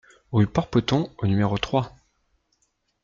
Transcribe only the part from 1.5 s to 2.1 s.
trois